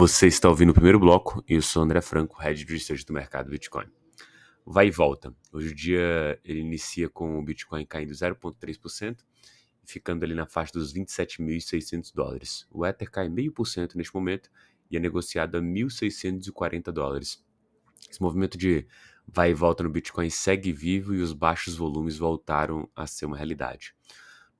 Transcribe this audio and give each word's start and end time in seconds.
Você 0.00 0.28
está 0.28 0.48
ouvindo 0.48 0.70
o 0.70 0.72
primeiro 0.72 0.98
bloco 0.98 1.44
e 1.46 1.56
eu 1.56 1.60
sou 1.60 1.82
André 1.82 2.00
Franco, 2.00 2.40
Head 2.40 2.64
de 2.64 2.72
Research 2.72 3.04
do 3.04 3.12
mercado 3.12 3.50
Bitcoin. 3.50 3.84
Vai 4.64 4.86
e 4.86 4.90
volta. 4.90 5.30
Hoje 5.52 5.68
o 5.68 5.74
dia 5.74 6.40
ele 6.42 6.60
inicia 6.60 7.06
com 7.06 7.38
o 7.38 7.44
Bitcoin 7.44 7.84
caindo 7.84 8.10
0,3%, 8.10 9.18
ficando 9.84 10.24
ali 10.24 10.34
na 10.34 10.46
faixa 10.46 10.72
dos 10.72 10.94
27.600 10.94 12.14
dólares. 12.14 12.66
O 12.70 12.86
Ether 12.86 13.10
cai 13.10 13.28
0,5% 13.28 13.94
neste 13.94 14.14
momento 14.14 14.50
e 14.90 14.96
é 14.96 15.00
negociado 15.00 15.58
a 15.58 15.60
1.640 15.60 16.90
dólares. 16.90 17.44
Esse 18.10 18.22
movimento 18.22 18.56
de 18.56 18.86
vai 19.28 19.50
e 19.50 19.54
volta 19.54 19.82
no 19.82 19.90
Bitcoin 19.90 20.30
segue 20.30 20.72
vivo 20.72 21.14
e 21.14 21.20
os 21.20 21.34
baixos 21.34 21.76
volumes 21.76 22.16
voltaram 22.16 22.88
a 22.96 23.06
ser 23.06 23.26
uma 23.26 23.36
realidade. 23.36 23.94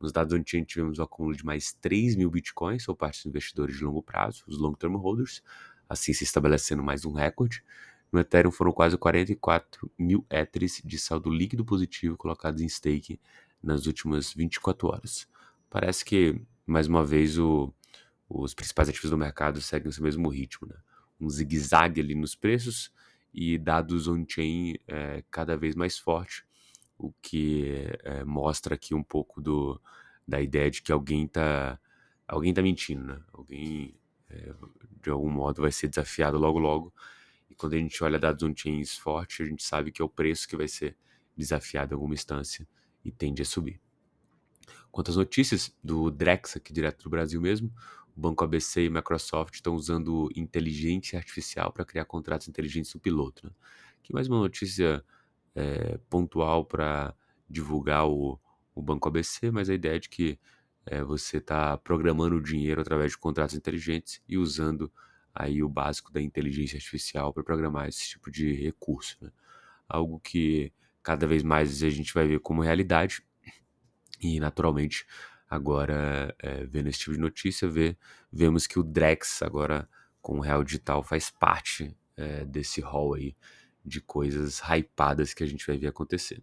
Nos 0.01 0.13
dados 0.13 0.33
antigos 0.33 0.73
tivemos 0.73 0.99
o 0.99 1.03
acúmulo 1.03 1.37
de 1.37 1.45
mais 1.45 1.75
3 1.75 2.17
mil 2.17 2.31
bitcoins 2.31 2.87
por 2.87 2.97
parte 2.97 3.19
dos 3.19 3.27
investidores 3.27 3.77
de 3.77 3.85
longo 3.85 4.03
prazo, 4.03 4.43
os 4.47 4.57
long-term 4.57 4.97
holders, 4.97 5.43
assim 5.87 6.15
se 6.15 6.25
estabelecendo 6.25 6.83
mais 6.83 7.05
um 7.05 7.13
recorde. 7.13 7.63
No 8.11 8.19
Ethereum 8.19 8.51
foram 8.51 8.73
quase 8.73 8.97
44 8.97 9.91
mil 9.99 10.25
Ethers 10.31 10.81
de 10.83 10.99
saldo 10.99 11.29
líquido 11.29 11.65
positivo 11.65 12.17
colocados 12.17 12.63
em 12.63 12.69
stake 12.69 13.21
nas 13.63 13.87
últimas 13.87 14.33
24 14.33 14.89
horas. 14.89 15.29
Parece 15.69 16.03
que, 16.03 16.41
mais 16.67 16.87
uma 16.87 17.05
vez, 17.05 17.39
o, 17.39 17.73
os 18.27 18.55
principais 18.55 18.89
ativos 18.89 19.11
do 19.11 19.19
mercado 19.19 19.61
seguem 19.61 19.91
esse 19.91 20.03
mesmo 20.03 20.31
ritmo. 20.31 20.67
Né? 20.67 20.77
Um 21.21 21.29
zigue-zague 21.29 22.01
ali 22.01 22.15
nos 22.15 22.35
preços 22.35 22.91
e 23.35 23.59
dados 23.59 24.09
on-chain 24.09 24.77
é, 24.89 25.23
cada 25.31 25.57
vez 25.59 25.75
mais 25.75 25.99
forte 25.99 26.45
o 27.01 27.15
que 27.23 27.87
é, 28.05 28.25
mostra 28.25 28.75
aqui 28.75 28.95
um 28.95 29.03
pouco 29.03 29.41
do, 29.41 29.81
da 30.29 30.41
ideia 30.41 30.71
de 30.71 30.83
que 30.83 30.93
alguém 30.93 31.25
está 31.25 31.81
alguém 32.29 32.55
tá 32.55 32.63
mentindo, 32.63 33.05
né? 33.05 33.21
Alguém, 33.33 33.95
é, 34.29 34.55
de 35.03 35.11
algum 35.11 35.31
modo, 35.31 35.63
vai 35.63 35.73
ser 35.73 35.89
desafiado 35.89 36.39
logo 36.39 36.59
logo. 36.59 36.95
E 37.49 37.55
quando 37.55 37.75
a 37.75 37.79
gente 37.79 38.03
olha 38.05 38.19
dados 38.19 38.43
on-chains 38.43 38.97
fortes, 38.97 39.45
a 39.45 39.49
gente 39.49 39.65
sabe 39.65 39.91
que 39.91 40.01
é 40.01 40.05
o 40.05 40.09
preço 40.09 40.47
que 40.47 40.57
vai 40.57 40.69
ser 40.69 40.97
desafiado 41.37 41.93
em 41.93 41.97
alguma 41.97 42.15
instância 42.15 42.69
e 43.05 43.11
tende 43.11 43.43
a 43.43 43.45
subir. 43.45 43.81
Quanto 44.93 45.11
às 45.11 45.17
notícias 45.17 45.77
do 45.83 46.11
Drex, 46.11 46.57
aqui 46.57 46.73
direto 46.73 47.03
do 47.03 47.11
Brasil 47.11 47.41
mesmo, 47.41 47.73
o 48.17 48.21
Banco 48.21 48.45
ABC 48.45 48.85
e 48.85 48.91
Microsoft 48.91 49.55
estão 49.55 49.75
usando 49.75 50.29
inteligência 50.37 51.19
artificial 51.19 51.73
para 51.73 51.85
criar 51.85 52.05
contratos 52.05 52.47
inteligentes 52.47 52.93
no 52.95 53.01
piloto. 53.01 53.47
Né? 53.47 53.53
Mais 54.13 54.29
uma 54.29 54.39
notícia 54.39 55.05
é, 55.55 55.99
pontual 56.09 56.65
para 56.65 57.15
divulgar 57.49 58.07
o, 58.07 58.39
o 58.75 58.83
Banco 58.83 59.09
ABC, 59.09 59.51
mas 59.51 59.69
a 59.69 59.75
ideia 59.75 59.97
é 59.97 59.99
de 59.99 60.09
que 60.09 60.39
é, 60.87 61.03
você 61.03 61.39
está 61.39 61.77
programando 61.77 62.37
o 62.37 62.43
dinheiro 62.43 62.81
através 62.81 63.13
de 63.13 63.19
contratos 63.19 63.55
inteligentes 63.55 64.23
e 64.29 64.39
usando 64.39 64.91
aí 65.35 65.63
o 65.63 65.69
básico 65.69 66.13
da 66.13 66.21
inteligência 66.21 66.77
artificial 66.77 67.33
para 67.33 67.43
programar 67.43 67.89
esse 67.89 68.09
tipo 68.09 68.31
de 68.31 68.53
recurso. 68.53 69.17
Né? 69.21 69.31
Algo 69.89 70.19
que 70.21 70.73
cada 71.03 71.27
vez 71.27 71.43
mais 71.43 71.83
a 71.83 71.91
gente 71.91 72.13
vai 72.13 72.27
ver 72.27 72.41
como 72.41 72.63
realidade 72.63 73.23
e 74.21 74.39
naturalmente 74.39 75.07
agora 75.49 76.35
é, 76.39 76.65
vendo 76.67 76.89
esse 76.89 77.01
tipo 77.01 77.13
de 77.13 77.21
notícia 77.21 77.69
vê, 77.69 77.97
vemos 78.33 78.67
que 78.67 78.79
o 78.79 78.83
Drex 78.83 79.43
agora 79.43 79.89
com 80.21 80.39
o 80.39 80.41
Real 80.41 80.63
Digital 80.63 81.03
faz 81.03 81.31
parte 81.31 81.97
é, 82.17 82.45
desse 82.45 82.81
rol 82.81 83.15
aí 83.15 83.35
de 83.85 84.01
coisas 84.01 84.61
hypadas 84.61 85.35
que 85.35 85.43
a 85.43 85.47
gente 85.47 85.67
vai 85.67 85.77
ver 85.77 85.89
acontecer. 85.89 86.43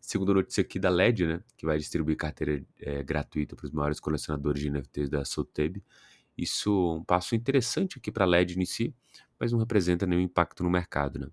Segunda 0.00 0.34
notícia 0.34 0.60
aqui 0.60 0.78
da 0.78 0.90
LED, 0.90 1.26
né, 1.26 1.40
que 1.56 1.64
vai 1.64 1.78
distribuir 1.78 2.16
carteira 2.16 2.62
é, 2.78 3.02
gratuita 3.02 3.56
para 3.56 3.64
os 3.64 3.72
maiores 3.72 3.98
colecionadores 3.98 4.60
de 4.60 4.70
NFTs 4.70 5.08
da 5.08 5.24
Soteb. 5.24 5.82
Isso 6.36 6.70
é 6.70 6.98
um 6.98 7.04
passo 7.04 7.34
interessante 7.34 7.98
aqui 7.98 8.12
para 8.12 8.24
a 8.24 8.28
LED 8.28 8.60
em 8.60 8.66
si, 8.66 8.94
mas 9.38 9.52
não 9.52 9.58
representa 9.58 10.06
nenhum 10.06 10.20
impacto 10.20 10.62
no 10.62 10.68
mercado. 10.68 11.18
Né? 11.18 11.28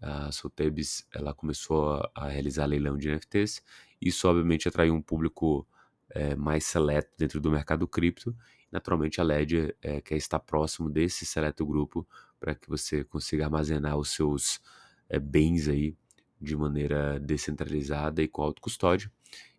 A 0.00 0.32
Sotebs 0.32 1.06
ela 1.14 1.32
começou 1.32 1.92
a, 1.92 2.10
a, 2.14 2.28
realizar 2.28 2.66
leilão 2.66 2.96
de 2.96 3.08
NFTs. 3.08 3.62
Isso 4.00 4.28
obviamente 4.28 4.66
atraiu 4.66 4.94
um 4.94 5.02
público 5.02 5.66
é, 6.10 6.34
mais 6.34 6.64
seleto 6.64 7.10
dentro 7.16 7.40
do 7.40 7.50
mercado 7.50 7.86
cripto. 7.86 8.34
Naturalmente 8.70 9.20
a 9.20 9.24
LED 9.24 9.74
é, 9.80 10.00
quer 10.00 10.16
estar 10.16 10.38
próximo 10.38 10.90
desse 10.90 11.24
seleto 11.24 11.64
grupo 11.66 12.06
para 12.38 12.54
que 12.54 12.68
você 12.68 13.04
consiga 13.04 13.44
armazenar 13.44 13.96
os 13.96 14.10
seus 14.10 14.60
é, 15.08 15.18
bens 15.18 15.68
aí 15.68 15.96
de 16.40 16.56
maneira 16.56 17.18
descentralizada 17.18 18.22
e 18.22 18.28
com 18.28 18.42
autocustódia. 18.42 19.10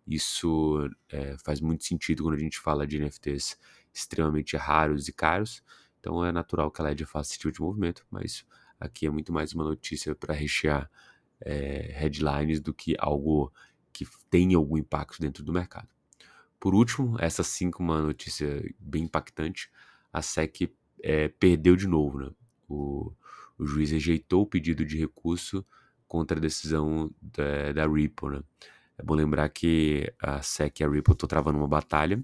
Isso 0.06 0.88
é, 1.08 1.36
faz 1.38 1.60
muito 1.60 1.84
sentido 1.84 2.22
quando 2.22 2.36
a 2.36 2.40
gente 2.40 2.58
fala 2.58 2.86
de 2.86 2.98
NFTs 2.98 3.58
extremamente 3.92 4.56
raros 4.56 5.08
e 5.08 5.12
caros. 5.12 5.62
Então 5.98 6.24
é 6.24 6.32
natural 6.32 6.70
que 6.70 6.80
a 6.80 6.84
LED 6.84 7.04
faça 7.04 7.30
esse 7.30 7.38
tipo 7.38 7.52
de 7.52 7.60
movimento, 7.60 8.06
mas 8.10 8.44
aqui 8.78 9.06
é 9.06 9.10
muito 9.10 9.32
mais 9.32 9.52
uma 9.52 9.64
notícia 9.64 10.14
para 10.14 10.34
rechear 10.34 10.90
é, 11.40 11.92
headlines 11.94 12.60
do 12.60 12.72
que 12.72 12.96
algo 12.98 13.52
que 13.92 14.06
tenha 14.30 14.56
algum 14.56 14.78
impacto 14.78 15.20
dentro 15.20 15.44
do 15.44 15.52
mercado. 15.52 15.88
Por 16.60 16.74
último, 16.74 17.16
essa 17.18 17.42
sim 17.42 17.70
uma 17.78 18.02
notícia 18.02 18.62
bem 18.78 19.04
impactante, 19.04 19.70
a 20.12 20.20
SEC 20.20 20.70
é, 21.02 21.28
perdeu 21.28 21.74
de 21.74 21.86
novo, 21.86 22.18
né? 22.18 22.30
o, 22.68 23.12
o 23.58 23.66
juiz 23.66 23.90
rejeitou 23.90 24.42
o 24.42 24.46
pedido 24.46 24.84
de 24.84 24.98
recurso 24.98 25.64
contra 26.06 26.36
a 26.38 26.40
decisão 26.40 27.10
da, 27.20 27.72
da 27.72 27.86
Ripple. 27.86 28.30
Né? 28.30 28.42
É 28.98 29.02
bom 29.02 29.14
lembrar 29.14 29.48
que 29.48 30.12
a 30.20 30.42
SEC 30.42 30.80
e 30.80 30.84
a 30.84 30.88
Ripple 30.88 31.14
estão 31.14 31.28
travando 31.28 31.56
uma 31.56 31.68
batalha 31.68 32.22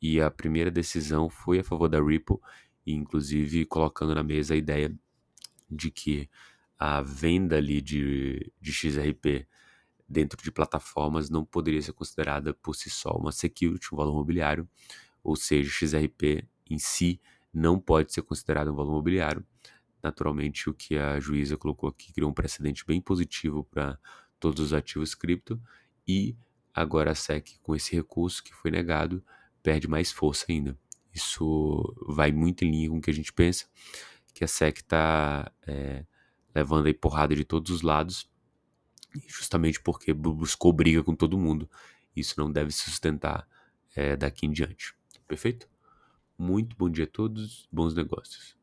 e 0.00 0.20
a 0.20 0.30
primeira 0.30 0.70
decisão 0.70 1.28
foi 1.28 1.58
a 1.58 1.64
favor 1.64 1.88
da 1.88 2.00
Ripple, 2.00 2.36
inclusive 2.86 3.64
colocando 3.64 4.14
na 4.14 4.22
mesa 4.22 4.54
a 4.54 4.56
ideia 4.56 4.94
de 5.68 5.90
que 5.90 6.28
a 6.78 7.00
venda 7.00 7.56
ali 7.56 7.80
de, 7.80 8.52
de 8.60 8.72
XRP 8.72 9.46
dentro 10.08 10.42
de 10.42 10.50
plataformas 10.50 11.30
não 11.30 11.44
poderia 11.44 11.82
ser 11.82 11.92
considerada 11.92 12.54
por 12.54 12.74
si 12.74 12.90
só 12.90 13.10
uma 13.12 13.32
security, 13.32 13.88
um 13.92 13.96
valor 13.96 14.14
mobiliário, 14.14 14.68
ou 15.22 15.36
seja, 15.36 15.70
XRP 15.70 16.46
em 16.68 16.78
si 16.78 17.20
não 17.52 17.78
pode 17.78 18.12
ser 18.12 18.22
considerado 18.22 18.72
um 18.72 18.74
valor 18.74 18.92
mobiliário, 18.92 19.44
Naturalmente, 20.04 20.68
o 20.68 20.74
que 20.74 20.98
a 20.98 21.18
juíza 21.18 21.56
colocou 21.56 21.88
aqui 21.88 22.12
criou 22.12 22.30
um 22.30 22.34
precedente 22.34 22.84
bem 22.86 23.00
positivo 23.00 23.64
para 23.64 23.98
todos 24.38 24.62
os 24.62 24.74
ativos 24.74 25.14
cripto. 25.14 25.58
E 26.06 26.36
agora 26.74 27.12
a 27.12 27.14
SEC, 27.14 27.58
com 27.62 27.74
esse 27.74 27.96
recurso 27.96 28.44
que 28.44 28.52
foi 28.52 28.70
negado, 28.70 29.24
perde 29.62 29.88
mais 29.88 30.12
força 30.12 30.44
ainda. 30.50 30.78
Isso 31.10 31.96
vai 32.06 32.30
muito 32.32 32.66
em 32.66 32.70
linha 32.70 32.90
com 32.90 32.98
o 32.98 33.00
que 33.00 33.10
a 33.10 33.14
gente 33.14 33.32
pensa, 33.32 33.64
que 34.34 34.44
a 34.44 34.46
SEC 34.46 34.80
está 34.80 35.50
é, 35.66 36.04
levando 36.54 36.84
aí 36.84 36.92
porrada 36.92 37.34
de 37.34 37.44
todos 37.44 37.70
os 37.70 37.80
lados, 37.80 38.30
justamente 39.26 39.80
porque 39.80 40.12
buscou 40.12 40.72
briga 40.72 41.02
com 41.02 41.14
todo 41.14 41.38
mundo. 41.38 41.68
Isso 42.14 42.34
não 42.38 42.50
deve 42.50 42.70
se 42.70 42.90
sustentar 42.90 43.46
é, 43.94 44.16
daqui 44.16 44.46
em 44.46 44.50
diante. 44.50 44.94
Perfeito? 45.26 45.68
Muito 46.38 46.76
bom 46.76 46.90
dia 46.90 47.04
a 47.04 47.08
todos, 47.08 47.68
bons 47.70 47.94
negócios. 47.94 48.56